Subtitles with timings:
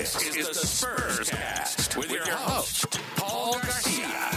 [0.00, 4.30] This is the Spurscast with your host, Paul Garcia.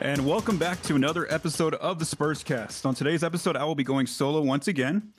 [0.00, 2.86] And welcome back to another episode of the Spurscast.
[2.86, 5.12] On today's episode, I will be going solo once again.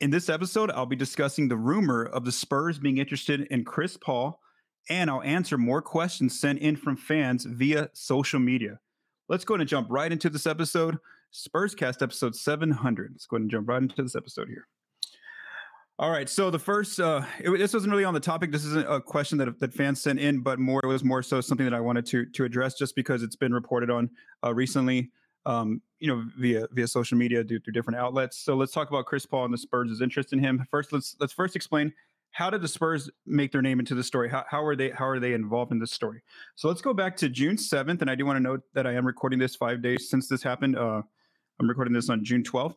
[0.00, 3.98] In this episode, I'll be discussing the rumor of the Spurs being interested in Chris
[3.98, 4.40] Paul,
[4.88, 8.80] and I'll answer more questions sent in from fans via social media.
[9.28, 10.96] Let's go ahead and jump right into this episode.
[11.30, 13.10] Spurscast episode 700.
[13.12, 14.66] Let's go ahead and jump right into this episode here.
[16.00, 16.28] All right.
[16.28, 18.52] So the first, uh, it, this wasn't really on the topic.
[18.52, 21.40] This isn't a question that, that fans sent in, but more, it was more so
[21.40, 24.08] something that I wanted to, to address just because it's been reported on
[24.44, 25.10] uh, recently,
[25.44, 28.38] um, you know, via, via social media due through different outlets.
[28.38, 30.64] So let's talk about Chris Paul and the Spurs' interest in him.
[30.70, 31.92] First, let's, let's first explain
[32.30, 34.28] how did the Spurs make their name into the story?
[34.28, 36.22] How, how are they how are they involved in this story?
[36.54, 38.02] So let's go back to June 7th.
[38.02, 40.44] And I do want to note that I am recording this five days since this
[40.44, 40.78] happened.
[40.78, 41.02] Uh,
[41.58, 42.76] I'm recording this on June 12th.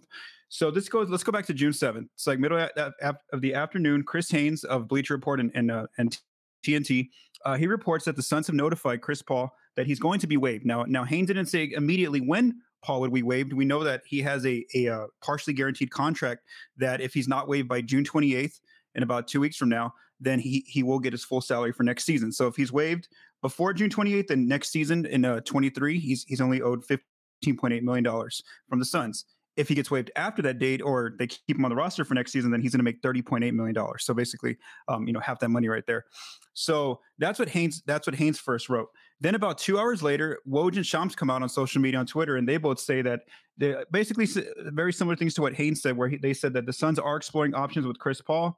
[0.53, 1.09] So this goes.
[1.09, 2.07] Let's go back to June 7th.
[2.13, 4.03] It's like middle of the afternoon.
[4.03, 6.17] Chris Haynes of Bleacher Report and and, uh, and
[6.65, 7.07] TNT,
[7.45, 10.35] uh, he reports that the Suns have notified Chris Paul that he's going to be
[10.35, 10.65] waived.
[10.65, 13.53] Now, now Haynes didn't say immediately when Paul would be waived.
[13.53, 16.41] We know that he has a a uh, partially guaranteed contract
[16.75, 18.59] that if he's not waived by June 28th,
[18.95, 21.83] in about two weeks from now, then he he will get his full salary for
[21.83, 22.31] next season.
[22.31, 23.07] So if he's waived
[23.41, 28.03] before June 28th, then next season in uh, 23, he's he's only owed 15.8 million
[28.03, 29.25] dollars from the Suns.
[29.57, 32.13] If he gets waived after that date, or they keep him on the roster for
[32.13, 34.05] next season, then he's going to make 30.8 million dollars.
[34.05, 34.57] So basically,
[34.87, 36.05] um, you know, half that money right there.
[36.53, 38.87] So that's what Haynes that's what Haynes first wrote.
[39.19, 42.37] Then about two hours later, Woj and Shams come out on social media on Twitter,
[42.37, 43.21] and they both say that
[43.57, 44.27] they basically
[44.67, 47.17] very similar things to what Haynes said, where he, they said that the Suns are
[47.17, 48.57] exploring options with Chris Paul,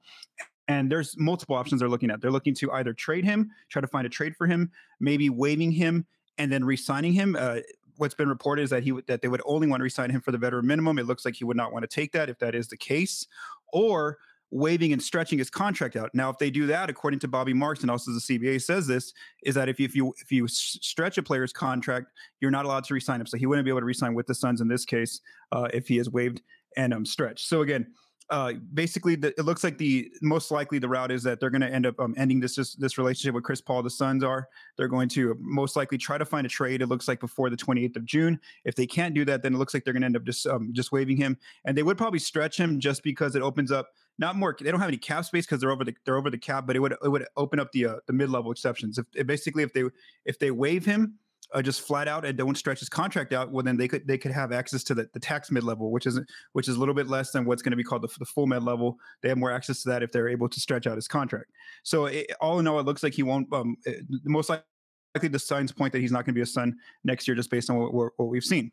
[0.68, 2.22] and there's multiple options they're looking at.
[2.22, 5.72] They're looking to either trade him, try to find a trade for him, maybe waiving
[5.72, 6.06] him
[6.38, 7.36] and then re-signing him.
[7.38, 7.60] Uh,
[7.98, 10.22] what's been reported is that he would that they would only want to re-sign him
[10.22, 11.00] for the veteran minimum.
[11.00, 13.28] It looks like he would not want to take that if that is the case,
[13.72, 14.18] or
[14.54, 16.12] waiving and stretching his contract out.
[16.14, 19.12] Now, if they do that, according to Bobby Marks and also the CBA says this,
[19.44, 22.84] is that if you if you if you stretch a player's contract, you're not allowed
[22.86, 23.28] to resign him.
[23.28, 25.22] So he wouldn't be able to resign with the Suns in this case
[25.52, 26.42] uh, if he is waived
[26.78, 27.48] and um, stretched.
[27.48, 27.88] So again,
[28.30, 31.62] uh, basically, the, it looks like the most likely the route is that they're going
[31.62, 33.84] to end up um, ending this, this, this relationship with Chris Paul.
[33.84, 34.48] The Suns are
[34.78, 36.82] they're going to most likely try to find a trade.
[36.82, 38.40] It looks like before the 28th of June.
[38.66, 40.48] If they can't do that, then it looks like they're going to end up just
[40.48, 43.90] um, just waiving him, and they would probably stretch him just because it opens up
[44.20, 44.56] not more.
[44.60, 46.76] They don't have any cap space because they're over the they're over the cap, but
[46.76, 48.98] it would it would open up the uh, the mid level exceptions.
[48.98, 49.84] If, if basically if they
[50.26, 51.16] if they waive him
[51.54, 54.18] uh, just flat out and don't stretch his contract out, well then they could they
[54.18, 56.20] could have access to the, the tax mid level, which is
[56.54, 58.48] which is a little bit less than what's going to be called the, the full
[58.48, 58.98] mid level.
[59.22, 61.52] They have more access to that if they're able to stretch out his contract.
[61.84, 63.52] So it, all in all, it looks like he won't.
[63.54, 63.78] Um,
[64.26, 67.36] most likely, the signs point that he's not going to be a Sun next year,
[67.36, 68.72] just based on what, what we've seen.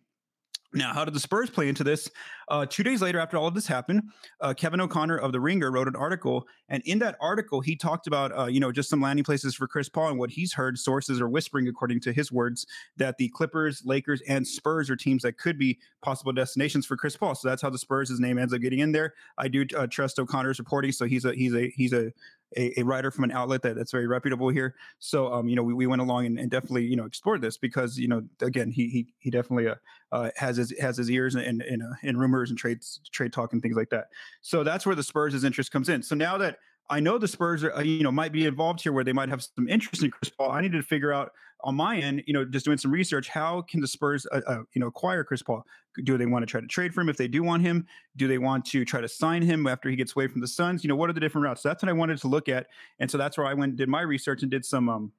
[0.73, 2.09] Now, how did the Spurs play into this?
[2.49, 4.03] Uh, two days later, after all of this happened,
[4.41, 8.07] uh, Kevin O'Connor of The Ringer wrote an article, and in that article, he talked
[8.07, 10.79] about, uh, you know, just some landing places for Chris Paul and what he's heard.
[10.79, 12.67] Sources are whispering, according to his words,
[12.97, 17.17] that the Clippers, Lakers, and Spurs are teams that could be possible destinations for Chris
[17.17, 17.35] Paul.
[17.35, 19.15] So that's how the Spurs' his name ends up getting in there.
[19.39, 22.13] I do uh, trust O'Connor's reporting, so he's a he's a he's a
[22.57, 24.75] a, a, writer from an outlet that, that's very reputable here.
[24.99, 27.57] So, um, you know, we, we went along and, and, definitely, you know, explored this
[27.57, 29.75] because, you know, again, he he, he definitely uh,
[30.13, 33.53] uh, has his has his ears in in, uh, in rumors and trades trade talk
[33.53, 34.09] and things like that.
[34.41, 36.03] So that's where the Spurs' interest comes in.
[36.03, 36.57] So now that
[36.91, 39.29] I know the Spurs are, uh, you know, might be involved here where they might
[39.29, 40.51] have some interest in Chris Paul.
[40.51, 43.63] I needed to figure out on my end, you know, just doing some research, how
[43.63, 45.65] can the Spurs, uh, uh, you know, acquire Chris Paul?
[46.05, 47.87] Do they want to try to trade for him if they do want him?
[48.17, 50.83] Do they want to try to sign him after he gets away from the Suns?
[50.83, 51.63] You know, what are the different routes?
[51.63, 52.67] So that's what I wanted to look at,
[52.99, 55.13] and so that's where I went did my research and did some um,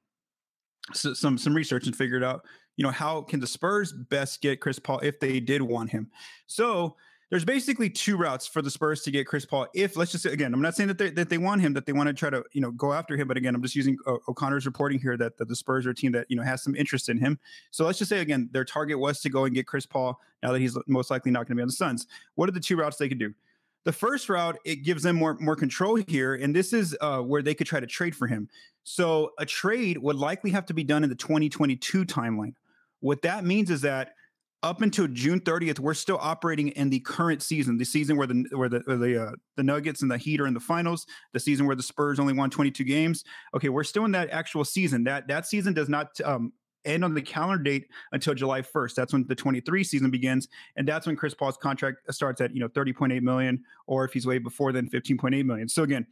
[0.92, 2.44] so, some some research and figured out,
[2.76, 6.10] you know, how can the Spurs best get Chris Paul if they did want him?
[6.46, 6.96] So
[7.32, 9.66] there's basically two routes for the Spurs to get Chris Paul.
[9.74, 11.86] If let's just say again, I'm not saying that they that they want him, that
[11.86, 13.96] they want to try to you know go after him, but again, I'm just using
[14.06, 16.62] uh, O'Connor's reporting here that, that the Spurs are a team that you know has
[16.62, 17.40] some interest in him.
[17.70, 20.20] So let's just say again, their target was to go and get Chris Paul.
[20.42, 22.60] Now that he's most likely not going to be on the Suns, what are the
[22.60, 23.32] two routes they could do?
[23.84, 27.40] The first route it gives them more more control here, and this is uh, where
[27.40, 28.46] they could try to trade for him.
[28.84, 32.52] So a trade would likely have to be done in the 2022 timeline.
[33.00, 34.12] What that means is that
[34.62, 38.44] up until June 30th, we're still operating in the current season, the season where the
[38.52, 41.40] where the where the uh, the Nuggets and the Heat are in the finals, the
[41.40, 43.24] season where the Spurs only won 22 games.
[43.54, 45.04] Okay, we're still in that actual season.
[45.04, 46.52] That that season does not um,
[46.84, 48.94] end on the calendar date until July 1st.
[48.94, 52.60] That's when the 23 season begins, and that's when Chris Paul's contract starts at you
[52.60, 55.68] know 30.8 million, or if he's way before then 15.8 million.
[55.68, 56.06] So again.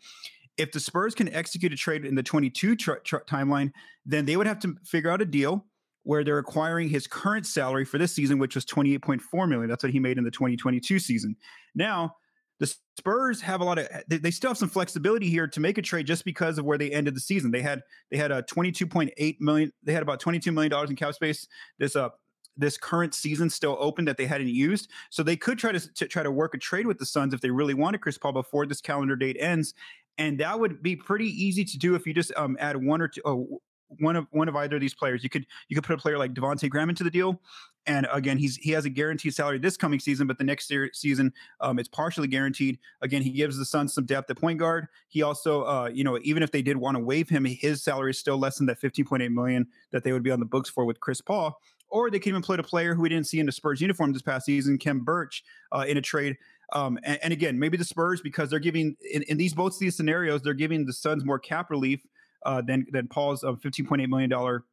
[0.56, 3.70] If the Spurs can execute a trade in the 22 tr- tr- timeline,
[4.04, 5.64] then they would have to figure out a deal
[6.02, 9.68] where they're acquiring his current salary for this season, which was 28.4 million.
[9.68, 11.36] That's what he made in the 2022 season.
[11.74, 12.16] Now,
[12.58, 15.82] the Spurs have a lot of they, still have some flexibility here to make a
[15.82, 17.50] trade just because of where they ended the season.
[17.50, 17.80] They had
[18.10, 21.48] they had a 22.8 million they had about 22 million dollars in cap space
[21.78, 22.10] this uh
[22.56, 24.90] this current season still open that they hadn't used.
[25.08, 27.40] So they could try to, to try to work a trade with the Suns if
[27.40, 29.72] they really wanted Chris Paul before this calendar date ends.
[30.18, 33.08] And that would be pretty easy to do if you just um, add one or
[33.08, 33.60] two, oh,
[33.98, 35.22] one of one of either of these players.
[35.22, 37.40] You could you could put a player like Devonte Graham into the deal,
[37.86, 40.90] and again he's he has a guaranteed salary this coming season, but the next year,
[40.92, 42.78] season um, it's partially guaranteed.
[43.02, 44.86] Again, he gives the Suns some depth at point guard.
[45.08, 48.10] He also, uh, you know, even if they did want to waive him, his salary
[48.10, 50.84] is still less than that 15.8 million that they would be on the books for
[50.84, 51.58] with Chris Paul.
[51.88, 54.12] Or they could even play a player who we didn't see in the Spurs uniform
[54.12, 55.42] this past season, Khem Birch,
[55.72, 56.36] uh, in a trade.
[56.72, 59.96] Um, and, and, again, maybe the Spurs because they're giving in, in these both these
[59.96, 62.06] scenarios, they're giving the Suns more cap relief
[62.44, 64.64] uh, than than Paul's uh, point eight million dollar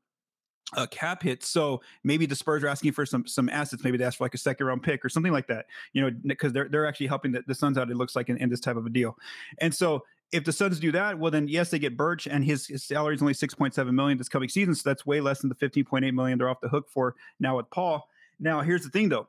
[0.76, 1.44] uh, cap hit.
[1.44, 3.84] So maybe the Spurs are asking for some some assets.
[3.84, 5.68] Maybe they ask for like a second round pick or something like that.
[5.94, 7.90] You know, because they're they're actually helping the, the Suns out.
[7.90, 9.18] It looks like in, in this type of a deal.
[9.60, 12.68] And so if the Suns do that, well then yes, they get Birch, and his,
[12.68, 14.76] his salary is only six point seven million this coming season.
[14.76, 17.16] So that's way less than the fifteen point eight million they're off the hook for
[17.40, 18.10] now with Paul.
[18.40, 19.28] Now here's the thing though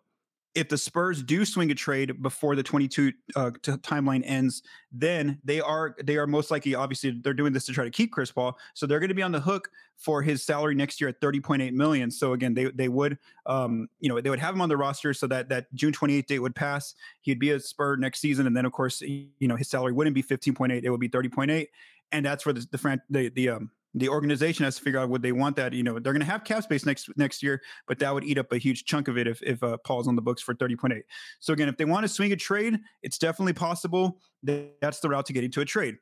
[0.58, 5.38] if the Spurs do swing a trade before the 22 uh, t- timeline ends, then
[5.44, 8.32] they are they are most likely obviously they're doing this to try to keep Chris
[8.32, 11.20] Paul, so they're going to be on the hook for his salary next year at
[11.20, 12.10] 30.8 million.
[12.10, 15.14] So again, they they would um, you know they would have him on the roster
[15.14, 16.96] so that that June 28th date would pass.
[17.20, 20.14] He'd be a Spur next season, and then of course you know his salary wouldn't
[20.14, 21.68] be 15.8, it would be 30.8,
[22.10, 25.22] and that's where the the the, the um the organization has to figure out what
[25.22, 27.98] they want that you know they're going to have cap space next next year but
[27.98, 30.22] that would eat up a huge chunk of it if, if uh, paul's on the
[30.22, 31.00] books for 30.8
[31.40, 35.26] so again if they want to swing a trade it's definitely possible that's the route
[35.26, 35.96] to getting to a trade.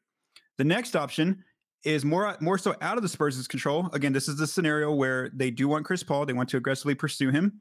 [0.59, 1.45] The next option
[1.87, 3.89] is more more so out of the Spurs' control.
[3.93, 6.27] Again, this is the scenario where they do want Chris Paul.
[6.27, 7.61] They want to aggressively pursue him.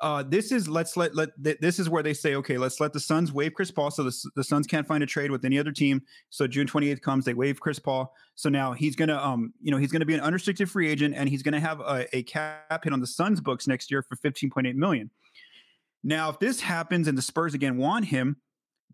[0.00, 3.00] Uh, this is let's let let this is where they say, okay, let's let the
[3.00, 3.90] Suns waive Chris Paul.
[3.90, 6.02] So the, the Suns can't find a trade with any other team.
[6.30, 8.12] So June 28th comes, they waive Chris Paul.
[8.34, 11.28] So now he's gonna um you know he's gonna be an unrestricted free agent and
[11.28, 14.74] he's gonna have a, a cap hit on the Suns books next year for 15.8
[14.74, 15.10] million.
[16.02, 18.36] Now, if this happens and the Spurs again want him,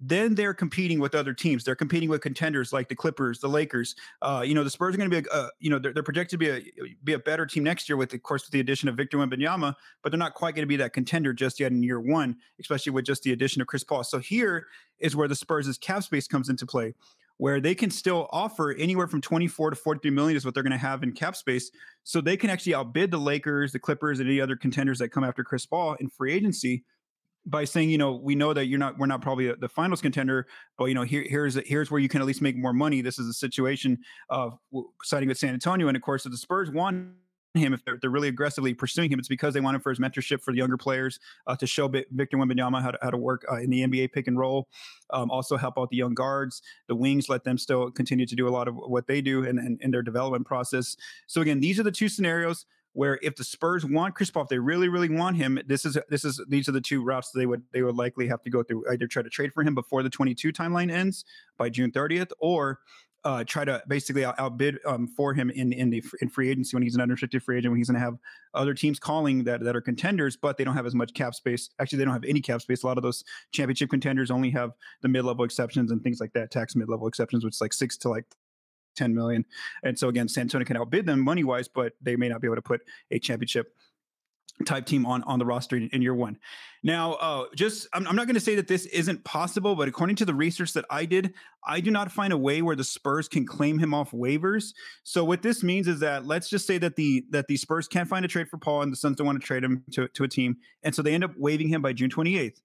[0.01, 1.65] then they're competing with other teams.
[1.65, 3.95] They're competing with contenders like the Clippers, the Lakers.
[4.21, 6.03] Uh, you know, the Spurs are going to be, a, uh, you know, they're, they're,
[6.03, 6.61] projected to be a
[7.05, 9.75] be a better team next year with, of course, with the addition of Victor Wembanyama,
[10.03, 12.91] but they're not quite going to be that contender just yet in year one, especially
[12.91, 14.03] with just the addition of Chris Paul.
[14.03, 14.67] So here
[14.99, 16.95] is where the Spurs' cap space comes into play,
[17.37, 20.73] where they can still offer anywhere from 24 to 43 million is what they're going
[20.73, 21.71] to have in cap space.
[22.03, 25.23] So they can actually outbid the Lakers, the Clippers, and any other contenders that come
[25.23, 26.85] after Chris Paul in free agency
[27.45, 30.47] by saying, you know, we know that you're not, we're not probably the finals contender,
[30.79, 33.01] but you know, here, here's here's where you can at least make more money.
[33.01, 33.99] This is a situation
[34.31, 34.59] of
[35.03, 37.09] siding with San Antonio, and of course, if the Spurs want
[37.55, 39.99] him, if they're, they're really aggressively pursuing him, it's because they want him for his
[39.99, 43.45] mentorship for the younger players uh, to show Victor Wembanyama how to, how to work
[43.51, 44.69] uh, in the NBA pick and roll.
[45.11, 48.49] Um, also help out the young guards, the wings, let them still continue to do
[48.49, 50.97] a lot of what they do in, in, in their development process.
[51.27, 54.49] So again, these are the two scenarios where if the Spurs want Chris Paul, if
[54.49, 57.47] they really, really want him, this is this is these are the two routes they
[57.47, 58.85] would they would likely have to go through.
[58.91, 61.25] Either try to trade for him before the 22 timeline ends
[61.57, 62.81] by June 30th, or
[63.25, 66.77] uh, try to basically out, outbid um, for him in in the in free agency
[66.77, 68.17] when he's an unrestricted free agent when he's going to have
[68.55, 71.71] other teams calling that that are contenders, but they don't have as much cap space.
[71.79, 72.83] Actually, they don't have any cap space.
[72.83, 73.23] A lot of those
[73.53, 74.73] championship contenders only have
[75.03, 77.73] the mid level exceptions and things like that, tax mid level exceptions, which is like
[77.73, 78.27] six to like
[78.97, 79.45] 10 million.
[79.83, 82.47] And so again, San Antonio can outbid them money wise, but they may not be
[82.47, 83.75] able to put a championship
[84.65, 86.39] type team on on the roster in year one.
[86.83, 90.17] Now, uh, just I'm, I'm not going to say that this isn't possible, but according
[90.17, 91.35] to the research that I did,
[91.65, 94.73] I do not find a way where the Spurs can claim him off waivers.
[95.05, 98.09] So what this means is that let's just say that the that the Spurs can't
[98.09, 100.25] find a trade for Paul, and the Suns don't want to trade him to to
[100.25, 102.61] a team, and so they end up waiving him by June 28th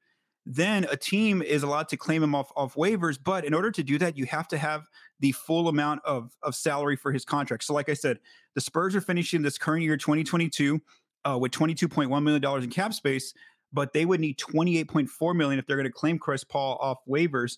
[0.49, 3.19] then a team is allowed to claim him off, off waivers.
[3.21, 4.83] But in order to do that, you have to have
[5.19, 7.65] the full amount of, of salary for his contract.
[7.65, 8.19] So, like I said,
[8.55, 10.81] the Spurs are finishing this current year, 2022,
[11.25, 13.33] uh, with $22.1 million in cap space,
[13.73, 17.57] but they would need 28.4 million if they're going to claim Chris Paul off waivers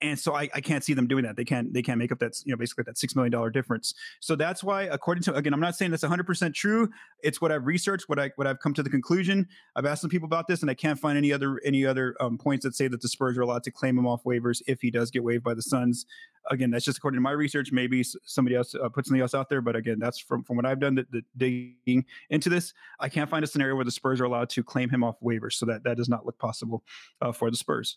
[0.00, 1.36] and so I, I can't see them doing that.
[1.36, 3.94] They can't they can't make up that you know basically that six million dollar difference.
[4.20, 6.90] So that's why, according to again, I'm not saying that's 100 percent true.
[7.22, 9.48] It's what I've researched, what I what I've come to the conclusion.
[9.76, 12.38] I've asked some people about this, and I can't find any other any other um,
[12.38, 14.90] points that say that the Spurs are allowed to claim him off waivers if he
[14.90, 16.06] does get waived by the Suns.
[16.50, 17.72] Again, that's just according to my research.
[17.72, 20.66] Maybe somebody else uh, put something else out there, but again, that's from from what
[20.66, 20.96] I've done.
[20.96, 24.50] The, the digging into this, I can't find a scenario where the Spurs are allowed
[24.50, 25.54] to claim him off waivers.
[25.54, 26.82] So that that does not look possible
[27.22, 27.96] uh, for the Spurs.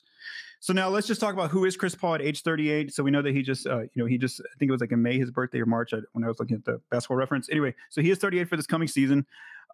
[0.60, 2.94] So now let's just talk about who is Chris Paul at age 38.
[2.94, 4.82] So we know that he just, uh, you know, he just, I think it was
[4.82, 7.50] like in May, his birthday or March, when I was looking at the basketball reference.
[7.50, 9.25] Anyway, so he is 38 for this coming season.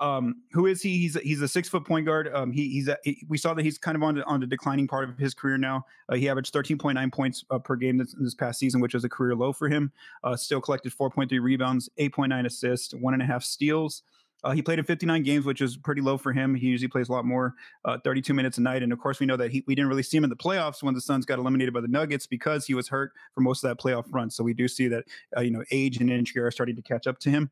[0.01, 0.97] Um, who is he?
[0.97, 2.29] He's he's a six foot point guard.
[2.33, 4.47] Um, he, he's a, he, we saw that he's kind of on the, on the
[4.47, 5.85] declining part of his career now.
[6.09, 9.09] Uh, he averaged 13.9 points uh, per game this, this past season, which was a
[9.09, 9.91] career low for him.
[10.23, 14.01] Uh, still collected 4.3 rebounds, 8.9 assists, one and a half steals.
[14.43, 16.55] Uh, he played in 59 games, which is pretty low for him.
[16.55, 18.83] He usually plays a lot more, uh, 32 minutes a night.
[18.83, 20.83] And of course, we know that he, we didn't really see him in the playoffs
[20.83, 23.69] when the Suns got eliminated by the Nuggets because he was hurt for most of
[23.69, 24.29] that playoff run.
[24.29, 25.05] So we do see that,
[25.37, 27.51] uh, you know, age and injury are starting to catch up to him.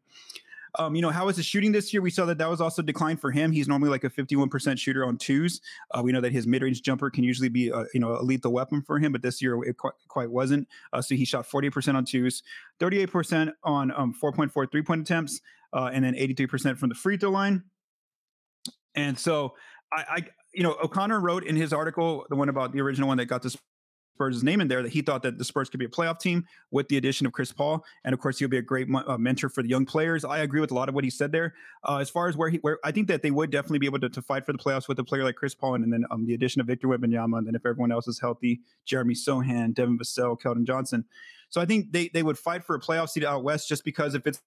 [0.75, 2.01] Um, you know, how is his shooting this year?
[2.01, 3.51] We saw that that was also declined for him.
[3.51, 5.59] He's normally like a 51% shooter on twos.
[5.91, 8.53] Uh, we know that his mid-range jumper can usually be, a, you know, a lethal
[8.53, 10.67] weapon for him, but this year it quite, quite wasn't.
[10.93, 12.43] Uh, so he shot 48% on twos,
[12.79, 15.41] 38% on um, 4.4 three-point attempts,
[15.73, 17.63] uh, and then 83% from the free throw line.
[18.95, 19.55] And so
[19.91, 23.17] I, I, you know, O'Connor wrote in his article, the one about the original one
[23.17, 23.57] that got the
[24.21, 26.45] Spurs' name in there that he thought that the Spurs could be a playoff team
[26.69, 29.49] with the addition of Chris Paul, and of course he'll be a great uh, mentor
[29.49, 30.23] for the young players.
[30.23, 31.55] I agree with a lot of what he said there.
[31.87, 33.99] Uh, as far as where he, where I think that they would definitely be able
[33.99, 36.05] to, to fight for the playoffs with a player like Chris Paul, and, and then
[36.11, 39.73] um, the addition of Victor Wembanyama, and then if everyone else is healthy, Jeremy Sochan,
[39.73, 41.05] Devin Vassell, Keldon Johnson.
[41.49, 44.13] So I think they they would fight for a playoff seat out west just because
[44.13, 44.41] if it's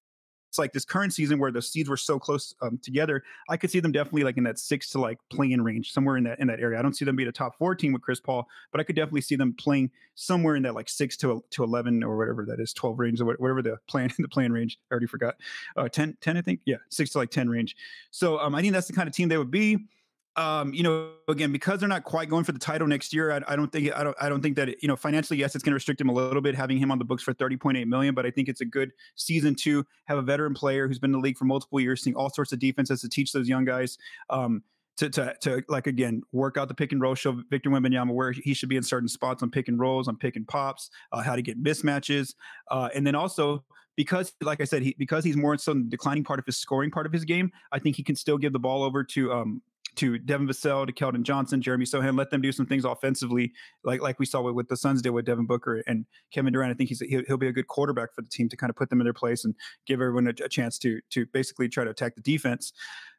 [0.54, 3.72] it's like this current season where the seeds were so close um, together, I could
[3.72, 6.46] see them definitely like in that six to like playing range, somewhere in that in
[6.46, 6.78] that area.
[6.78, 8.94] I don't see them being a top four team with Chris Paul, but I could
[8.94, 12.60] definitely see them playing somewhere in that like six to to eleven or whatever that
[12.60, 14.78] is, twelve range or whatever the plan in the plan range.
[14.92, 15.34] I already forgot.
[15.76, 16.60] Uh, 10, 10 I think.
[16.66, 17.74] Yeah, six to like ten range.
[18.12, 19.88] So um, I think that's the kind of team they would be
[20.36, 23.40] um, you know, again, because they're not quite going for the title next year, I,
[23.52, 25.70] I, don't think I don't I don't think that you know financially, yes, it's going
[25.70, 27.86] to restrict him a little bit having him on the books for thirty point eight
[27.86, 28.14] million.
[28.14, 31.12] But I think it's a good season to have a veteran player who's been in
[31.12, 33.96] the league for multiple years, seeing all sorts of defenses to teach those young guys.
[34.30, 34.62] Um,
[34.96, 38.30] to, to, to like again work out the pick and roll, show Victor Wembanyama where
[38.30, 41.20] he should be in certain spots on pick and rolls, on pick and pops, uh,
[41.20, 42.34] how to get mismatches,
[42.70, 43.64] uh, and then also
[43.96, 46.90] because like I said, he because he's more so the declining part of his scoring
[46.90, 49.62] part of his game, I think he can still give the ball over to um,
[49.96, 53.52] to Devin Vassell, to Keldon Johnson, Jeremy Sochan, let them do some things offensively,
[53.84, 56.70] like like we saw with, with the Suns did with Devin Booker and Kevin Durant.
[56.70, 58.76] I think he's he'll, he'll, be a good quarterback for the team to kind of
[58.76, 59.54] put them in their place and
[59.86, 62.72] give everyone a, a chance to to basically try to attack the defense.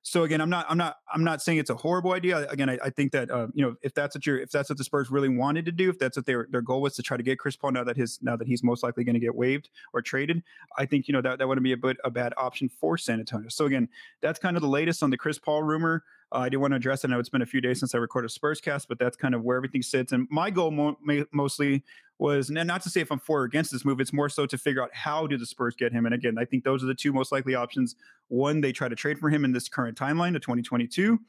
[0.07, 2.47] So again, I'm not I'm not I'm not saying it's a horrible idea.
[2.50, 4.77] Again, I, I think that uh, you know if that's what you're if that's what
[4.77, 7.17] the Spurs really wanted to do, if that's what their their goal was to try
[7.17, 9.33] to get Chris Paul now that his now that he's most likely going to get
[9.33, 10.43] waived or traded,
[10.77, 13.19] I think you know that that wouldn't be a bit a bad option for San
[13.19, 13.50] Antonio.
[13.50, 13.89] So again,
[14.21, 16.03] that's kind of the latest on the Chris Paul rumor.
[16.31, 17.07] Uh, I do want to address it.
[17.07, 19.41] I know it's been a few days since I recorded Spurscast, but that's kind of
[19.41, 20.12] where everything sits.
[20.12, 20.97] And my goal mo-
[21.31, 21.83] mostly
[22.17, 24.00] was not to say if I'm for or against this move.
[24.00, 26.05] It's more so to figure out how do the Spurs get him.
[26.05, 27.95] And again, I think those are the two most likely options.
[28.29, 31.19] One, they try to trade for him in this current timeline of 2022,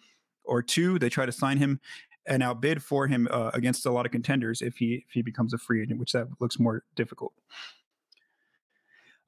[0.44, 1.80] or two, they try to sign him
[2.26, 5.52] and outbid for him uh, against a lot of contenders if he if he becomes
[5.52, 7.32] a free agent, which that looks more difficult.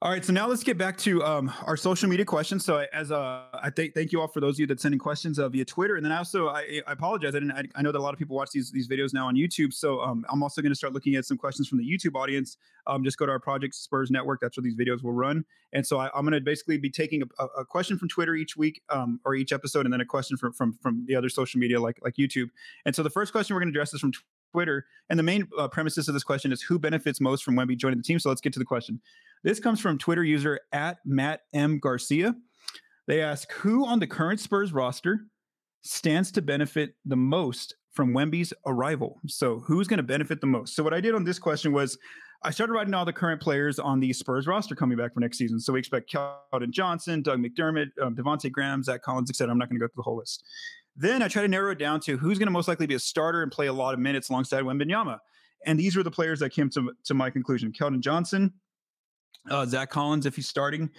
[0.01, 2.63] All right, so now let's get back to um, our social media questions.
[2.63, 5.37] So, as uh, I th- thank you all for those of you that sending questions
[5.37, 7.35] uh, via Twitter, and then I also I, I apologize.
[7.35, 7.51] I didn't.
[7.51, 9.73] I, I, know that a lot of people watch these these videos now on YouTube,
[9.73, 12.55] so um, I'm also going to start looking at some questions from the YouTube audience.
[12.87, 14.39] Um, just go to our Project Spurs Network.
[14.39, 15.43] That's where these videos will run.
[15.73, 18.55] And so I, am going to basically be taking a, a, question from Twitter each
[18.55, 21.59] week um, or each episode, and then a question from from from the other social
[21.59, 22.51] media like like YouTube.
[22.85, 24.13] And so the first question we're going to address is from
[24.51, 24.85] Twitter.
[25.09, 27.97] And the main uh, premises of this question is who benefits most from Wemby joining
[27.97, 28.19] the team.
[28.19, 29.01] So let's get to the question.
[29.43, 31.79] This comes from Twitter user at Matt M.
[31.79, 32.35] Garcia.
[33.07, 35.21] They ask who on the current Spurs roster
[35.81, 39.19] stands to benefit the most from Wemby's arrival.
[39.27, 40.75] So who's going to benefit the most?
[40.75, 41.97] So what I did on this question was
[42.43, 45.37] I started writing all the current players on the Spurs roster coming back for next
[45.37, 45.59] season.
[45.59, 49.51] So we expect Keldon Johnson, Doug McDermott, um, Devonte Graham, Zach Collins, etc.
[49.51, 50.45] I'm not going to go through the whole list.
[50.99, 52.99] Then I try to narrow it down to who's going to most likely be a
[52.99, 55.17] starter and play a lot of minutes alongside Wembanyama.
[55.65, 57.71] And these were the players that came to, to my conclusion.
[57.71, 58.51] Keldon Johnson,
[59.49, 60.89] uh, Zach Collins, if he's starting,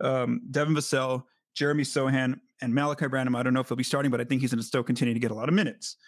[0.00, 1.22] um, Devin Vassell,
[1.54, 3.36] Jeremy Sochan, and Malaki Branham.
[3.36, 5.14] I don't know if he'll be starting, but I think he's going to still continue
[5.14, 5.98] to get a lot of minutes.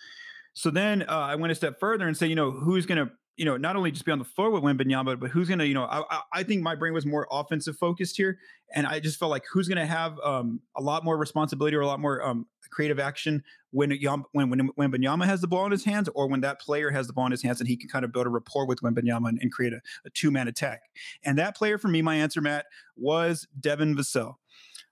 [0.55, 3.13] So then uh, I went a step further and say, you know, who's going to
[3.37, 5.67] you know, not only just be on the floor with Wembanyama, but who's going to,
[5.67, 8.39] you know, I, I think my brain was more offensive focused here.
[8.75, 11.83] And I just felt like who's going to have um, a lot more responsibility or
[11.83, 15.85] a lot more um, creative action when, when, when, Wembanyama has the ball in his
[15.85, 18.05] hands or when that player has the ball in his hands and he can kind
[18.05, 20.83] of build a rapport with Wembanyama and, and create a, a two man attack.
[21.23, 22.67] And that player for me, my answer, Matt,
[22.97, 24.37] was Devin Vassell.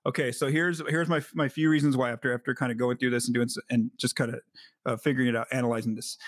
[0.06, 3.08] Okay, so here's here's my my few reasons why after after kind of going through
[3.08, 4.40] this and doing and just kind of
[4.84, 6.18] uh, figuring it out, analyzing this.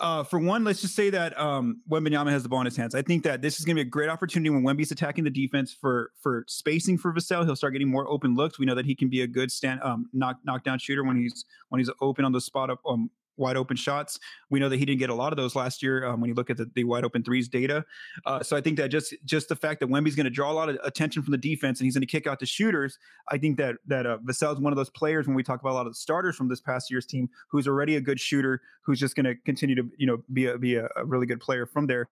[0.00, 2.94] Uh, for one, let's just say that um, Wembanyama has the ball in his hands.
[2.94, 5.30] I think that this is going to be a great opportunity when Wemby's attacking the
[5.30, 7.44] defense for for spacing for Vassell.
[7.44, 8.58] He'll start getting more open looks.
[8.58, 11.44] We know that he can be a good stand um, knock knockdown shooter when he's
[11.68, 14.20] when he's open on the spot up um, wide open shots.
[14.50, 16.34] We know that he didn't get a lot of those last year um, when you
[16.34, 17.84] look at the, the wide open threes data.
[18.26, 20.54] Uh, so I think that just just the fact that Wemby's going to draw a
[20.54, 23.38] lot of attention from the defense and he's going to kick out the shooters, I
[23.38, 25.86] think that that uh, is one of those players when we talk about a lot
[25.86, 29.16] of the starters from this past year's team who's already a good shooter, who's just
[29.16, 31.86] going to continue to you know be a be a, a really good player from
[31.86, 32.08] there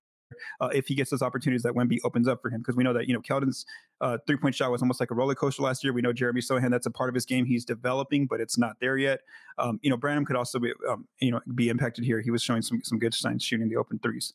[0.60, 2.60] uh, if he gets those opportunities that Wemby opens up for him.
[2.60, 3.66] Because we know that, you know, Keldon's
[4.00, 5.92] uh, three point shot was almost like a roller coaster last year.
[5.92, 8.76] We know Jeremy Sochan, that's a part of his game he's developing, but it's not
[8.80, 9.20] there yet.
[9.58, 12.20] Um, you know, Branham could also be, um, you know, be impacted here.
[12.20, 14.34] He was showing some, some good signs shooting the open threes.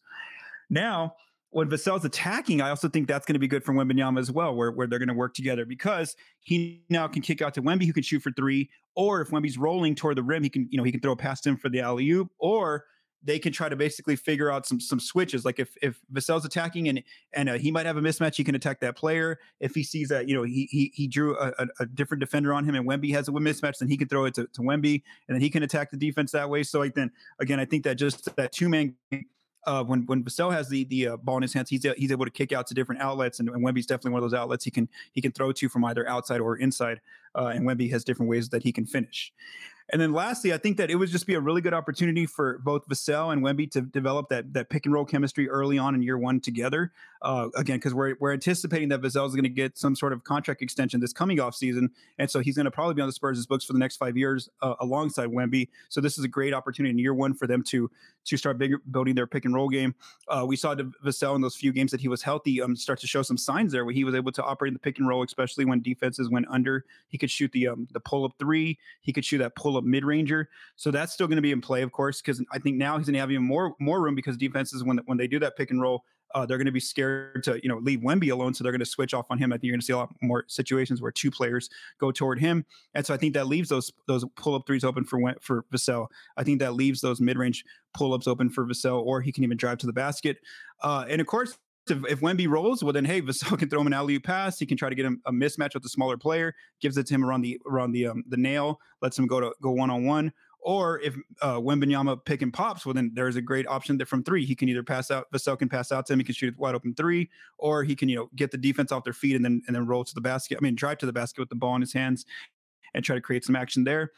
[0.69, 1.15] Now,
[1.51, 4.55] when Vassell's attacking, I also think that's going to be good for Wembanyama as well,
[4.55, 7.85] where, where they're going to work together because he now can kick out to Wemby,
[7.85, 10.77] who can shoot for three, or if Wemby's rolling toward the rim, he can, you
[10.77, 12.85] know, he can throw past him for the alley oop, or
[13.23, 15.45] they can try to basically figure out some some switches.
[15.45, 17.03] Like if if Vassell's attacking and
[17.33, 19.39] and uh, he might have a mismatch, he can attack that player.
[19.59, 22.53] If he sees that you know he he, he drew a, a, a, different defender
[22.53, 25.01] on him and Wemby has a mismatch, then he can throw it to, to Wemby
[25.27, 26.63] and then he can attack the defense that way.
[26.63, 28.95] So like then again, I think that just that two man.
[29.65, 32.25] Uh, when when Vassell has the the uh, ball in his hands, he's he's able
[32.25, 34.71] to kick out to different outlets, and, and Wemby's definitely one of those outlets he
[34.71, 36.99] can he can throw to from either outside or inside.
[37.33, 39.31] Uh, and Wemby has different ways that he can finish.
[39.91, 42.59] And then lastly, I think that it would just be a really good opportunity for
[42.59, 46.01] both Vassell and Wemby to develop that that pick and roll chemistry early on in
[46.01, 46.91] year one together.
[47.21, 50.23] Uh, again, because we're we're anticipating that Vassell is going to get some sort of
[50.23, 53.13] contract extension this coming off season, and so he's going to probably be on the
[53.13, 55.69] Spurs' books for the next five years uh, alongside Wemby.
[55.89, 57.89] So this is a great opportunity in year one for them to
[58.25, 58.61] to start
[58.91, 59.95] building their pick and roll game.
[60.27, 63.07] Uh, we saw Vassell in those few games that he was healthy um, start to
[63.07, 65.23] show some signs there where he was able to operate in the pick and roll,
[65.23, 66.85] especially when defenses went under.
[67.07, 68.79] He could shoot the um, the pull up three.
[69.01, 70.49] He could shoot that pull up mid ranger.
[70.75, 73.07] So that's still going to be in play, of course, because I think now he's
[73.07, 75.71] going to have even more more room because defenses when when they do that pick
[75.71, 76.03] and roll,
[76.33, 78.79] uh, they're going to be scared to you know leave Wemby alone, so they're going
[78.79, 79.51] to switch off on him.
[79.51, 82.39] I think you're going to see a lot more situations where two players go toward
[82.39, 85.65] him, and so I think that leaves those those pull up threes open for for
[85.73, 86.07] Vassell.
[86.37, 87.63] I think that leaves those mid range
[87.93, 90.37] pull ups open for Vassell, or he can even drive to the basket.
[90.81, 91.57] Uh, and of course,
[91.89, 94.59] if, if Wemby rolls, well then hey, Vassell can throw him an alley pass.
[94.59, 97.13] He can try to get him a mismatch with the smaller player, gives it to
[97.13, 100.05] him around the around the um, the nail, lets him go to go one on
[100.05, 100.31] one.
[100.65, 104.23] Or if uh, Wembanyama pick and pops, well then there's a great option that from
[104.23, 105.29] three he can either pass out.
[105.33, 106.19] Vassell can pass out to him.
[106.19, 108.91] He can shoot a wide open three, or he can you know get the defense
[108.91, 110.57] off their feet and then and then roll to the basket.
[110.57, 112.25] I mean, drive to the basket with the ball in his hands
[112.93, 114.11] and try to create some action there.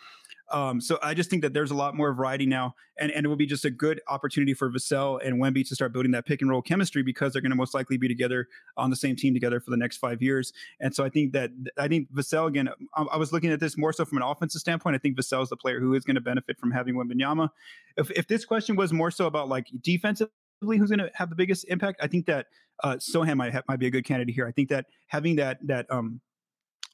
[0.51, 3.29] Um, so I just think that there's a lot more variety now, and, and it
[3.29, 6.41] will be just a good opportunity for Vassell and Wemby to start building that pick
[6.41, 9.33] and roll chemistry because they're going to most likely be together on the same team
[9.33, 10.53] together for the next five years.
[10.79, 12.69] And so I think that I think Vassell again.
[12.95, 14.95] I, I was looking at this more so from an offensive standpoint.
[14.95, 17.49] I think Vassell is the player who is going to benefit from having Wembanyama.
[17.97, 20.29] If if this question was more so about like defensively
[20.61, 22.47] who's going to have the biggest impact, I think that
[22.83, 24.47] uh, Sochan might might be a good candidate here.
[24.47, 26.21] I think that having that that um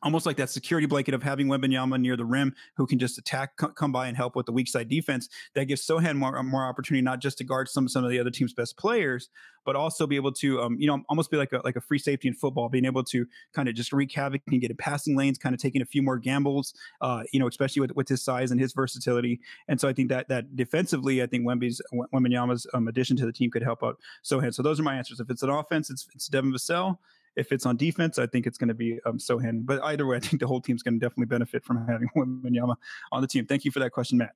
[0.03, 3.57] almost like that security blanket of having Wembanyama near the rim who can just attack,
[3.75, 5.29] come by and help with the weak side defense.
[5.55, 8.29] That gives Sochan more more opportunity not just to guard some some of the other
[8.29, 9.29] team's best players,
[9.65, 11.99] but also be able to um, you know almost be like a like a free
[11.99, 15.15] safety in football, being able to kind of just wreak havoc and get in passing
[15.15, 18.23] lanes, kind of taking a few more gambles, uh, you know, especially with with his
[18.23, 19.39] size and his versatility.
[19.67, 21.81] And so I think that that defensively, I think Wemby's
[22.13, 24.53] Wembanyama's um, addition to the team could help out Sochan.
[24.53, 25.19] So those are my answers.
[25.19, 26.97] If it's an offense, it's it's Devin Vassell.
[27.35, 29.65] If it's on defense, I think it's going to be um, Sochan.
[29.65, 32.75] But either way, I think the whole team's going to definitely benefit from having Wembanyama
[33.11, 33.45] on the team.
[33.45, 34.33] Thank you for that question, Matt.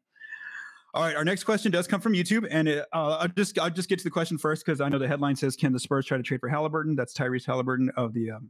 [0.95, 3.69] All right, our next question does come from YouTube, and it, uh, I'll just I'll
[3.69, 6.05] just get to the question first because I know the headline says, "Can the Spurs
[6.05, 8.49] try to trade for Haliburton?" That's Tyrese Haliburton of the um,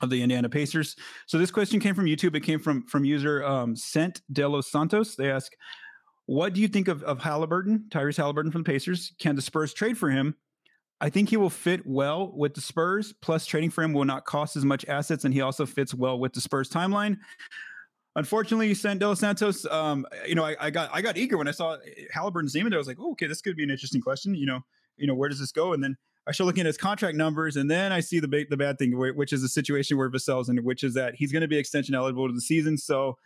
[0.00, 0.96] of the Indiana Pacers.
[1.26, 2.34] So this question came from YouTube.
[2.34, 5.14] It came from from user um, Sent De Los Santos.
[5.14, 5.52] They ask,
[6.24, 9.12] "What do you think of of Haliburton, Tyrese Haliburton from the Pacers?
[9.18, 10.34] Can the Spurs trade for him?
[11.00, 13.12] I think he will fit well with the Spurs.
[13.20, 16.18] Plus, trading for him will not cost as much assets, and he also fits well
[16.18, 17.18] with the Spurs timeline.
[18.16, 21.50] Unfortunately, San Dos Santos, um, you know, I, I, got I got eager when I
[21.50, 21.76] saw
[22.14, 24.34] Haliburton's name, and I was like, oh, okay, this could be an interesting question.
[24.34, 24.60] You know,
[24.96, 25.72] you know, where does this go?
[25.72, 28.56] And then I start looking at his contract numbers, and then I see the the
[28.56, 31.48] bad thing, which is the situation where Vassell's in, which is that he's going to
[31.48, 32.78] be extension eligible to the season.
[32.78, 33.18] So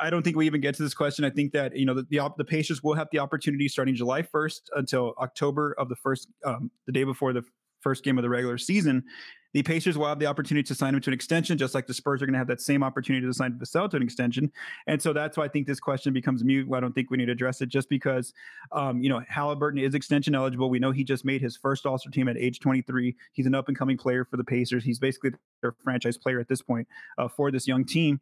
[0.00, 1.24] I don't think we even get to this question.
[1.24, 4.22] I think that you know the the, the Pacers will have the opportunity starting July
[4.22, 7.44] 1st until October of the first um, the day before the
[7.84, 9.04] first game of the regular season.
[9.52, 11.94] The Pacers will have the opportunity to sign him to an extension, just like the
[11.94, 14.50] Spurs are going to have that same opportunity to sign Vassell to an extension.
[14.88, 16.66] And so that's why I think this question becomes mute.
[16.74, 18.32] I don't think we need to address it just because,
[18.72, 20.70] um, you know, Haliburton is extension eligible.
[20.70, 23.14] We know he just made his first All Star team at age 23.
[23.32, 24.82] He's an up and coming player for the Pacers.
[24.82, 25.30] He's basically
[25.60, 28.20] their franchise player at this point uh, for this young team.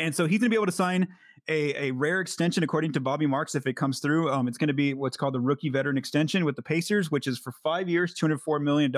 [0.00, 1.08] And so he's going to be able to sign
[1.48, 4.30] a, a rare extension, according to Bobby Marks, if it comes through.
[4.30, 7.26] Um, it's going to be what's called the rookie veteran extension with the Pacers, which
[7.26, 8.92] is for five years, $204 million.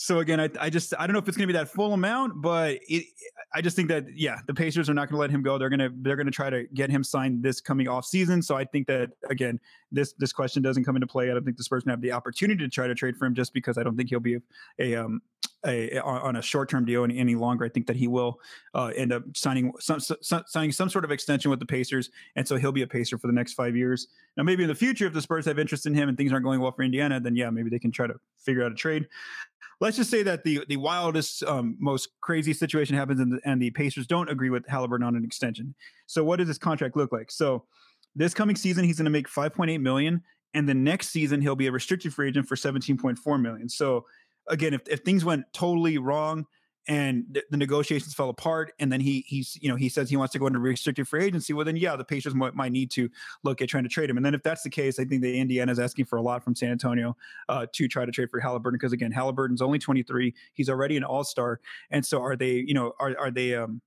[0.00, 1.92] So again, I, I just I don't know if it's going to be that full
[1.92, 3.04] amount, but it,
[3.52, 5.58] I just think that yeah, the Pacers are not going to let him go.
[5.58, 8.40] They're gonna they're gonna try to get him signed this coming off season.
[8.40, 9.58] So I think that again,
[9.90, 11.32] this this question doesn't come into play.
[11.32, 13.52] I don't think the Spurs have the opportunity to try to trade for him just
[13.52, 14.40] because I don't think he'll be a,
[14.78, 15.20] a um
[15.66, 17.64] a, on a short term deal any, any, longer.
[17.64, 18.40] I think that he will
[18.74, 22.46] uh, end up signing some, some, signing some sort of extension with the Pacers, and
[22.46, 24.08] so he'll be a Pacer for the next five years.
[24.36, 26.44] Now, maybe in the future, if the Spurs have interest in him and things aren't
[26.44, 29.08] going well for Indiana, then yeah, maybe they can try to figure out a trade
[29.80, 33.60] let's just say that the the wildest, um, most crazy situation happens, and the, and
[33.60, 35.74] the Pacers don't agree with Haliburton on an extension.
[36.06, 37.30] So, what does this contract look like?
[37.30, 37.64] So,
[38.14, 40.22] this coming season, he's going to make 5.8 million,
[40.54, 43.68] and the next season he'll be a restricted free agent for 17.4 million.
[43.68, 44.06] So,
[44.48, 46.46] again, if if things went totally wrong
[46.88, 50.16] and the, the, negotiations fell apart and then he he's you know he says he
[50.16, 52.90] wants to go into restricted free agency well then yeah the Pacers might, might need
[52.90, 53.10] to
[53.44, 54.16] look at trying to trade him.
[54.16, 56.42] And then if that's the case I think the Indiana is asking for a lot
[56.42, 57.16] from San Antonio
[57.48, 61.04] uh, to try to trade for Haliburton because again Haliburton's only 23 he's already an
[61.04, 61.60] all-star.
[61.90, 63.82] And so are they you know are are they um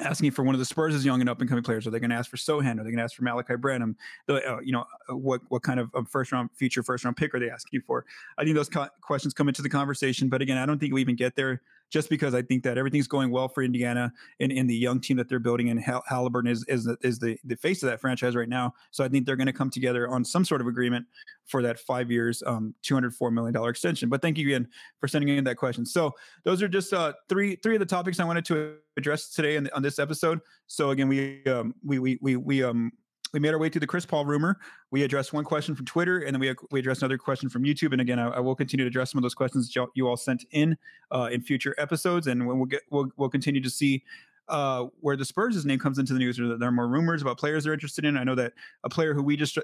[0.00, 1.86] asking for one of the Spurs' young and up and coming players.
[1.86, 2.80] Are they going to ask for Sochan?
[2.80, 3.96] Are they going to ask for Malaki Branham?
[4.28, 7.40] Uh, you know, uh, what what kind of first round future first round pick are
[7.40, 8.04] they asking for?
[8.38, 11.00] I think those co- questions come into the conversation, but again, I don't think we
[11.00, 14.66] even get there just because I think that everything's going well for Indiana and in
[14.66, 17.56] the young team that they're building, and Hall- Haliburton is is the, is the the
[17.56, 18.74] face of that franchise right now.
[18.90, 21.06] So I think they're going to come together on some sort of agreement
[21.46, 24.08] for that five years, um, two hundred four million dollar extension.
[24.08, 24.68] But thank you again
[25.00, 25.86] for sending in that question.
[25.86, 26.12] So
[26.44, 29.68] those are just uh, three three of the topics I wanted to address today in,
[29.74, 30.40] on this episode.
[30.66, 32.92] So again, we um, we we we we um
[33.32, 34.58] we made our way to the Chris Paul rumor.
[34.90, 37.92] We addressed one question from Twitter, and then we we addressed another question from YouTube.
[37.92, 40.16] And again, I, I will continue to address some of those questions that you all
[40.16, 40.76] sent in
[41.10, 44.04] uh, in future episodes, and we'll get we'll we'll continue to see
[44.48, 46.38] uh, where the Spurs' name comes into the news.
[46.38, 48.16] Or there are more rumors about players they're interested in.
[48.16, 48.52] I know that
[48.84, 49.58] a player who we just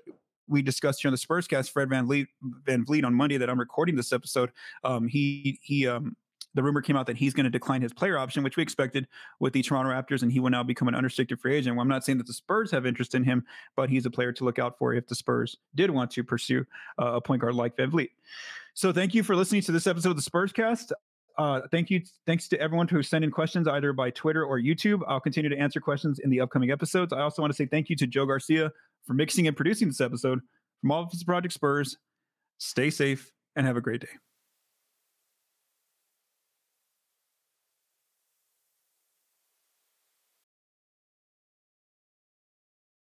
[0.48, 2.26] we discussed here on the Spurscast, Fred VanVleet,
[2.64, 4.50] Van Vliet on Monday that I'm recording this episode.
[4.84, 6.16] Um, he he um,
[6.54, 9.08] the rumor came out that he's going to decline his player option, which we expected
[9.40, 11.76] with the Toronto Raptors, and he will now become an unrestricted free agent.
[11.76, 13.44] Well, I'm not saying that the Spurs have interest in him,
[13.76, 16.64] but he's a player to look out for if the Spurs did want to pursue
[17.00, 18.10] uh, a point guard like VanVleet.
[18.74, 20.92] So thank you for listening to this episode of the Spurscast.
[21.38, 22.02] Uh, thank you.
[22.26, 25.00] Thanks to everyone who sent in questions either by Twitter or YouTube.
[25.08, 27.12] I'll continue to answer questions in the upcoming episodes.
[27.12, 28.70] I also want to say thank you to Joe Garcia
[29.06, 30.40] for mixing and producing this episode.
[30.80, 31.96] From all of us Project Spurs,
[32.58, 34.08] stay safe and have a great day.